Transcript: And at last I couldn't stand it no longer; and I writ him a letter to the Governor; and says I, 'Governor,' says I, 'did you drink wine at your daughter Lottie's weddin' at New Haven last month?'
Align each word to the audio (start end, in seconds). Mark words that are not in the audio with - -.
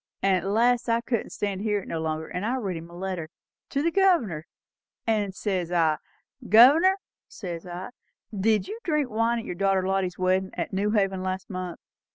And 0.23 0.35
at 0.35 0.49
last 0.51 0.89
I 0.89 1.01
couldn't 1.01 1.29
stand 1.29 1.61
it 1.61 1.87
no 1.87 1.99
longer; 1.99 2.25
and 2.27 2.43
I 2.43 2.55
writ 2.55 2.75
him 2.75 2.89
a 2.89 2.95
letter 2.97 3.29
to 3.69 3.83
the 3.83 3.91
Governor; 3.91 4.47
and 5.05 5.35
says 5.35 5.71
I, 5.71 5.97
'Governor,' 6.49 6.97
says 7.27 7.67
I, 7.67 7.91
'did 8.35 8.67
you 8.67 8.79
drink 8.83 9.11
wine 9.11 9.37
at 9.37 9.45
your 9.45 9.53
daughter 9.53 9.87
Lottie's 9.87 10.17
weddin' 10.17 10.49
at 10.55 10.73
New 10.73 10.89
Haven 10.89 11.21
last 11.21 11.51
month?' 11.51 11.79